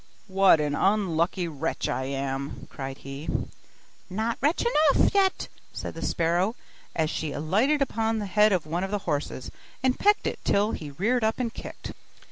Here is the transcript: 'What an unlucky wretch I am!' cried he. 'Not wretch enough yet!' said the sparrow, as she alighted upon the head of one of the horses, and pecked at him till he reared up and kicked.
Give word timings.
'What 0.27 0.59
an 0.59 0.73
unlucky 0.73 1.47
wretch 1.47 1.87
I 1.87 2.05
am!' 2.05 2.65
cried 2.71 2.97
he. 2.97 3.29
'Not 4.09 4.39
wretch 4.41 4.65
enough 4.65 5.13
yet!' 5.13 5.47
said 5.73 5.93
the 5.93 6.01
sparrow, 6.03 6.55
as 6.95 7.11
she 7.11 7.31
alighted 7.33 7.83
upon 7.83 8.17
the 8.17 8.25
head 8.25 8.51
of 8.51 8.65
one 8.65 8.83
of 8.83 8.89
the 8.89 8.97
horses, 9.05 9.51
and 9.83 9.99
pecked 9.99 10.25
at 10.25 10.37
him 10.37 10.41
till 10.43 10.71
he 10.71 10.89
reared 10.89 11.23
up 11.23 11.37
and 11.37 11.53
kicked. 11.53 11.91